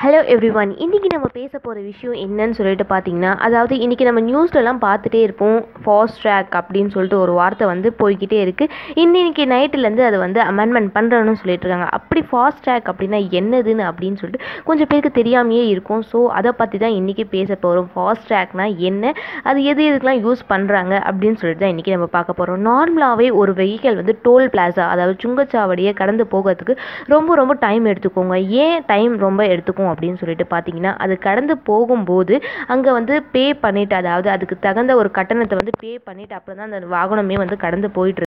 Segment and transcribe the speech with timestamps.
[0.00, 4.78] Hello every one இன்றைக்கி நம்ம பேச போகிற விஷயம் என்னன்னு சொல்லிட்டு பார்த்தீங்கன்னா அதாவது இன்றைக்கி நம்ம நியூஸ்லலாம்
[4.84, 5.56] பார்த்துட்டே இருப்போம்.
[5.84, 8.74] ஃபாஸ்ட் ட்ராக் அப்படின்னு சொல்லிட்டு ஒரு வார்த்தை வந்து போய்கிட்டே இருக்குது
[9.04, 11.88] இன்னைக்கு நைட்டுலேருந்து அதை வந்து அமெண்ட்மெண்ட் பண்ணுறோன்னு சொல்லிட்டு இருக்காங்க.
[11.98, 16.04] அப்படி ஃபாஸ்ட் ட்ராக் அப்படின்னா என்னதுன்னு அப்படின்னு சொல்லிட்டு கொஞ்சம் பேருக்கு தெரியாமையே இருக்கும்.
[16.12, 19.12] ஸோ அதை பற்றி தான் இன்றைக்கி பேச போகிறோம் ஃபாஸ்ட் ட்ராக்னா என்ன?
[19.48, 24.00] அது எது எதுக்கெலாம் யூஸ் பண்ணுறாங்க அப்படின்னு சொல்லிட்டு தான் இன்றைக்கி நம்ம பார்க்க போகிறோம் நார்மலாகவே ஒரு வெஹிக்கல்
[24.02, 26.76] வந்து டோல் பிளாசா அதாவது சுங்கச்சாவடியை கடந்து போகிறதுக்கு
[27.16, 28.38] ரொம்ப ரொம்ப டைம் எடுத்துக்கோங்க.
[28.64, 32.36] ஏன் டைம் ரொம்ப எடுத்துக்கும் அப்படின்னு சொல்லிட்டு பார்த்தீங்கன்னா அது கடந்து போகும்போது
[32.68, 36.90] அங்கே வந்து பே பண்ணிட்டு அதாவது அதுக்கு தகுந்த ஒரு கட்டணத்தை வந்து பே பண்ணிட்டு அப்புறம் தான் அந்த
[36.96, 38.27] வாகனமே வந்து கடந்து போயிட்டுருக்கு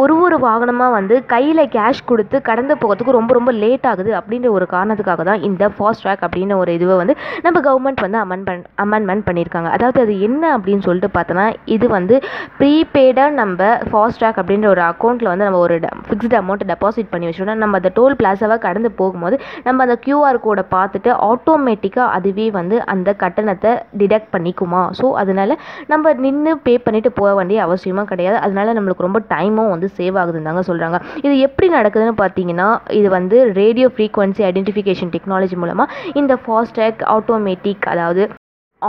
[0.00, 4.66] ஒரு ஒரு வாகனமாக வந்து கையில் கேஷ் கொடுத்து கடந்து போகிறதுக்கு ரொம்ப ரொம்ப லேட் ஆகுது அப்படின்ற ஒரு
[4.72, 8.50] காரணத்துக்காக தான் இந்த ஃபாஸ்ட் ட்ராக் அப்படின்ற ஒரு இதுவை வந்து நம்ம கவர்மெண்ட் வந்து அமெண்ட்
[8.84, 9.68] அமெண்ட்மெண்ட் பண்ணியிருக்காங்க.
[9.76, 12.16] அதாவது அது என்ன அப்படின்னு சொல்லிட்டு பார்த்தோன்னா இது வந்து
[12.60, 15.76] ப்ரீபெய்டாக நம்ம ஃபாஸ்ட் ட்ராக் அப்படின்ற ஒரு அக்கௌண்ட்டில் வந்து நம்ம ஒரு
[16.08, 20.66] ஃபிக்ஸ்டு அமௌண்ட் டெபாசிட் பண்ணி வச்சோம்னா நம்ம அந்த டோல் பிளாஸாவாக கடந்து போகும்போது நம்ம அந்த க்யூஆர் கோடை
[20.76, 23.72] பார்த்துட்டு ஆட்டோமேட்டிக்காக அதுவே வந்து அந்த கட்டணத்தை
[24.02, 24.82] டிடெக்ட் பண்ணிக்குமா?
[25.00, 25.58] ஸோ அதனால
[25.94, 28.38] நம்ம நின்று பே பண்ணிவிட்டு போக வேண்டிய அவசியமாக கிடையாது.
[28.44, 33.38] அதனால நம்மளுக்கு ரொம்ப டைமும் வந்து சேவ் ஆகுதுன்னு தாங்க சொல்கிறாங்க இது எப்படி நடக்குதுன்னு பார்த்தீங்கன்னா இது வந்து
[33.52, 38.24] ரேடியோ ஃப்ரீக்வன்சி ஐடென்டிஃபிகேஷன் டெக்னாலஜி மூலமாக இந்த ஃபாஸ்டேக் ஆட்டோமேட்டிக் அதாவது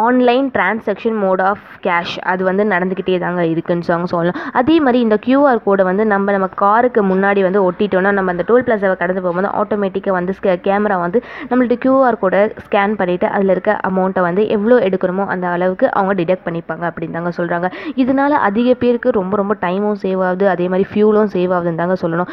[0.04, 4.40] online transaction mode of cash அது வந்து நடந்துக்கிட்டே தாங்க இருக்குன்னு சொல்லுவாங்க சொல்லலாம்.
[4.60, 8.66] அதே மாதிரி இந்த கியூஆர் கோடை வந்து நம்ம நம்ம காருக்கு முன்னாடி வந்து ஒட்டிட்டோம்னா நம்ம அந்த டோல்
[8.68, 10.34] பிளாஸாவை கடந்து போகும்போது ஆட்டோமேட்டிக்காக வந்து
[10.68, 11.22] கேமரா வந்து
[11.52, 16.48] நம்மள்ட்ட கியூஆர் கோடை ஸ்கேன் பண்ணிவிட்டு அதில் இருக்க அமௌண்ட்டை வந்து எவ்வளோ எடுக்கணுமோ அந்த அளவுக்கு அவங்க டிடெக்ட்
[16.48, 17.70] பண்ணிப்பாங்க அப்படின்னு தாங்க சொல்கிறாங்க
[18.04, 20.48] இதனால அதிக பேருக்கு ரொம்ப ரொம்ப டைமும் சேவ் ஆகுது.
[20.56, 22.32] அதே மாதிரி ஃபியூலும் சேவ் ஆகுதுன்னு தாங்க சொல்லணும்.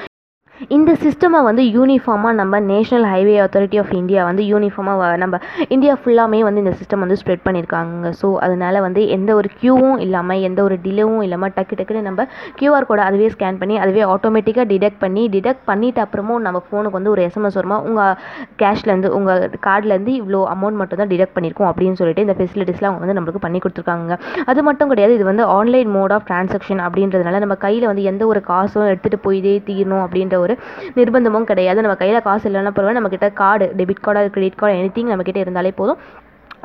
[0.69, 5.39] இந்த சிஸ்டமை வந்து யூனிஃபார்மாக நம்ம national highway authority of India வந்து யூனிஃபார்மாக நம்ம
[5.69, 10.41] இந்தியா ஃபுல்லாமே வந்து இந்த சிஸ்டம் வந்து ஸ்ப்ரெட் பண்ணியிருக்காங்க ஸோ அதனால் வந்து எந்த ஒரு க்யூவும் இல்லாமல்
[10.41, 12.27] எந்த ஒரு டிலேவும் இல்லாமல் டக்கு டக்குன்னு நம்ம
[12.59, 17.13] க்யூஆர் கோடை அதுவே ஸ்கேன் பண்ணி அதுவே ஆட்டோமேட்டிக்காக டிடெக்ட் பண்ணி டிடெக்ட் பண்ணிட்டு அப்புறமும் நம்ம ஃபோனுக்கு வந்து
[17.15, 17.79] ஒரு எஸ்எம்எஸ் வருமா?
[17.89, 18.15] உங்கள்
[18.63, 23.19] கேஷ்லேருந்து உங்கள் கார்ட்லேருந்து இவ்வளோ அமௌண்ட் மட்டும் தான் டிடெக்ட் பண்ணியிருக்கோம் அப்படின்னு சொல்லிட்டு இந்த ஃபெசிலிட்டிஸ்லாம் அவங்க வந்து
[23.19, 24.19] நம்மளுக்கு பண்ணி கொடுத்துருக்காங்க.
[24.53, 28.43] அது மட்டும் கிடையாது இது வந்து ஆன்லைன் மோட் ஆஃப் டிரான்சாக்ஷன் அப்படின்றதுனால நம்ம கையில் வந்து எந்த ஒரு
[28.51, 30.52] காசும் எடுத்துகிட்டு போயிதே தீரணும் அப்படின்ற ஒரு
[30.99, 31.81] நிர்பந்தமும் கிடையாது.
[31.81, 32.99] நம்ம கையில் காசு இல்லைன்னா பரவாயில்ல.
[32.99, 36.01] நம்மக்கிட்ட card debit card credit card anything நம்மக்கிட்ட இருந்தாலே போதும்.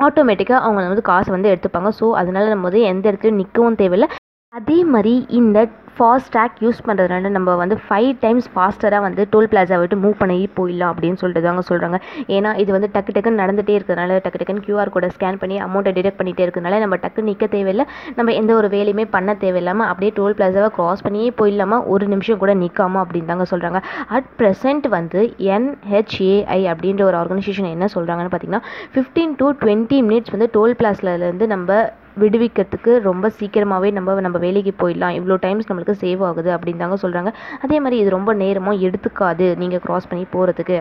[0.06, 1.90] ஆட்டோமேட்டிக்காக அவங்க வந்து காசு வந்து எடுத்துப்பாங்க.
[2.00, 4.08] ஸோ அதனால நம்ம வந்து எந்த இடத்துலையும் நிற்கவும் தேவையில்லை.
[4.52, 5.58] அதே மாதிரி இந்த
[5.98, 10.92] ஃபாஸ்ட் யூஸ் பண்ணுறதுனால நம்ம வந்து ஃபைவ் டைம்ஸ் ஃபாஸ்டராக வந்து டோல் பிளாஸா விட்டு மூவ் பண்ணி போயிடலாம்
[10.94, 11.98] அப்படின்னு சொல்லிட்டு தாங்க சொல்கிறாங்க
[12.36, 16.18] ஏன்னா இது வந்து டக்கு டக்குன்னு நடந்துகிட்டே இருக்கிறதுனால டக்கு டக்குன்னு கியூஆர் கோடை ஸ்கேன் பண்ணி அமௌண்ட்டை டிடெக்ட்
[16.20, 17.86] பண்ணிகிட்டே இருக்கிறதுனால நம்ம டக்கு நிற்க தேவையில்லை.
[18.18, 21.78] நம்ம எந்த ஒரு வேலையுமே பண்ண தேவையில்லாமல் அப்படியே டோல் பிளாஸாவை க்ராஸ் பண்ணியே போயிடலாமா?
[21.94, 23.80] ஒரு நிமிஷம் கூட நிற்காம அப்படின்னு தாங்க சொல்கிறாங்க
[24.16, 25.22] அட் ப்ரெசென்ட் வந்து
[25.56, 31.80] என்ஹெச்ஏஐ அப்படின்ற ஒரு ஆர்கனைசேஷன் என்ன சொல்கிறாங்கன்னு பார்த்தீங்கன்னா ஃபிஃப்டீன் டு டுவெண்ட்டி மினிட்ஸ் வந்து டோல் பிளாஸ்லேருந்து நம்ம
[32.22, 35.16] விடுவிக்கிறதுக்கு ரொம்ப சீக்கிரமாகவே நம்ம நம்ம வேலைக்கு போயிடலாம்.
[35.18, 37.32] இவ்வளோ டைம்ஸ் நம்மளுக்கு சேவ் ஆகுது அப்படின்னு தாங்க சொல்கிறாங்க
[37.64, 40.78] அதே மாதிரி இது ரொம்ப நேரமும் எடுத்துக்காது நீங்கள் க்ராஸ் பண்ணி போகிறதுக்கு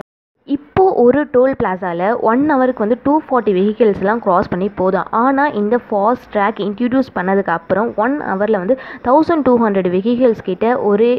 [0.55, 5.07] இப்போது ஒரு டோல் பிளாசாவில் ஒன் ஹவருக்கு வந்து டூ ஃபார்ட்டி வெஹிக்கிள்ஸ்லாம் க்ராஸ் பண்ணி போதும்.
[5.23, 8.75] ஆனால் இந்த ஃபாஸ்ட் ட்ராக் இன்ட்ரடியூஸ் பண்ணதுக்கு அப்புறம் ஒன் ஹவரில் வந்து
[9.07, 11.09] தௌசண்ட் டூ ஹண்ட்ரட் வெஹிக்கிள்ஸ் கிட்ட ஒரு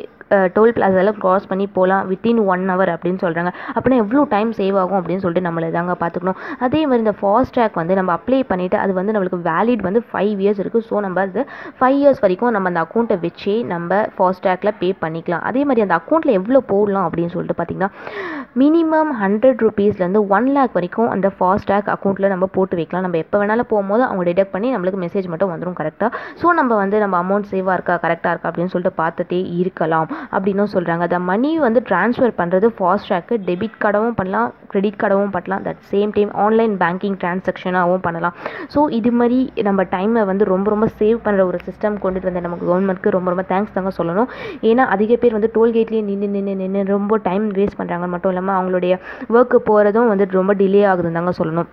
[0.57, 4.99] டோல் பிளாஸாவில் க்ராஸ் பண்ணி போகலாம் வித்தின் ஒன் ஹவர் அப்படின்னு சொல்கிறாங்க அப்படின்னா எவ்வளோ டைம் சேவ் ஆகும்
[5.01, 8.93] அப்படின்னு சொல்லிட்டு நம்மளை தாங்க பார்த்துக்கணும் அதே மாதிரி இந்த ஃபாஸ்ட் ட்ராக் வந்து நம்ம அப்ளை பண்ணிவிட்டு அது
[8.99, 11.45] வந்து நம்மளுக்கு வேலிட் வந்து ஃபைவ் இயர்ஸ் இருக்குது ஸோ நம்ம அது
[11.79, 15.45] ஃபைவ் இயர்ஸ் வரைக்கும் நம்ம அந்த அக்கௌண்ட்டை வச்சே நம்ம ஃபாஸ்ட் ட்ராக்கில் பே பண்ணிக்கலாம்.
[15.51, 17.91] அதே மாதிரி அந்த அக்கௌண்ட்டில் எவ்வளோ போடலாம் அப்படின்னு சொல்லிட்டு பார்த்தீங்கன்னா
[18.63, 23.05] மினிமம் ஹண்ட்ரட் ருபீஸ்லேருந்து ஒன் லேக் வரைக்கும் அந்த ஃபாஸ்ட் ட்ராக் அக்கௌண்ட்டில் நம்ம போட்டு வைக்கலாம்.
[23.07, 26.11] நம்ம எப்போ வேணாலும் போகும்போது அவங்க டிடெக்ட் பண்ணி நம்மளுக்கு மெசேஜ் மட்டும் வந்துடும் கரெக்டாக
[26.43, 30.09] ஸோ நம்ம வந்து நம்ம அமௌண்ட் சேவாக இருக்கா கரெக்டாக இருக்கா அப்படின்னு சொல்லிட்டு பார்த்துட்டே இருக்கலாம்.
[30.35, 35.63] அப்படின்னும் சொல்கிறாங்க அந்த மணி வந்து ட்ரான்ஸ்ஃபர் பண்ணுறது ஃபாஸ்ட் ட்ராக்கு டெபிட் கார்டாகவும் பண்ணலாம் கிரெடிட் கார்டாகவும் பண்ணலாம்.
[35.67, 38.35] That same time online banking ட்ரான்சாக்ஷனாகவும் பண்ணலாம்.
[38.75, 42.69] ஸோ இது மாதிரி நம்ம டைமை வந்து ரொம்ப ரொம்ப சேவ் பண்ணுற ஒரு சிஸ்டம் கொண்டுட்டு வந்த நமக்கு
[42.71, 44.31] கவர்மெண்ட்க்கு ரொம்ப ரொம்ப தேங்க்ஸ் தாங்க சொல்லணும்.
[44.71, 48.95] ஏன்னா அதிக பேர் வந்து டோல்கேட்லேயே நின்று நின்று நின்று ரொம்ப டைம் வேஸ்ட் பண்ணுறாங்க மட்டும் இல்லாமல் அவங்களுடைய
[49.37, 51.71] ஒர்க்கு போகிறதும் வந்து ரொம்ப டிலே ஆகுதுன்னு தாங்க சொல்லணும்.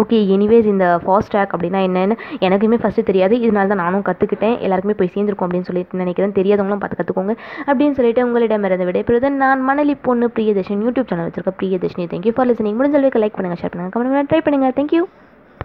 [0.00, 2.14] ஓகே எனிவேஸ் இந்த ஃபாஸ்ட் ட்ராக் அப்படின்னா என்னென்னு
[2.46, 3.34] எனக்குமே ஃபஸ்ட்டு தெரியாது.
[3.44, 6.36] இதனால தான் நானும் கற்றுக்கிட்டேன் எல்லாருக்குமே போய் சேர்ந்துருக்கோம் அப்படின்னு சொல்லிட்டு நினைக்கிறேன்.
[6.38, 7.34] தெரியாதவங்களும் பார்த்து கற்றுக்கோங்க
[7.68, 12.48] அப்படின்னு சொல்லிட்டு உங்களிடம் இருந்து விடைபெறுவது நான் மணலி பொண்ணு பிரியதர்ஷன் யூடியூப் சேனல் வச்சிருக்கேன் பிரியதர்ஷினி தேங்க்யூ ஃபார்
[12.50, 15.02] லிசனிங் முடிஞ்ச அளவுக்கு லைக் பண்ணுங்கள் ஷேர் பண்ணுங்கள் கமெண்ட் பண்ணுங்கள் ட்ரை பண்ணுங்கள் தேங்க்யூ